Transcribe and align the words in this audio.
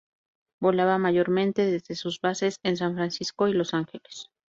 Volaba 0.59 0.97
mayormente 0.97 1.63
desde 1.63 1.93
sus 1.93 2.19
bases 2.19 2.55
en 2.63 2.75
San 2.75 2.95
Francisco 2.95 3.47
y 3.47 3.53
Los 3.53 3.75
Ángeles. 3.75 4.31